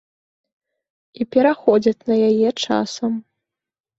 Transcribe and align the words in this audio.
І 1.19 1.27
пераходзяць 1.35 2.05
на 2.11 2.15
яе 2.29 2.49
часам. 2.65 3.11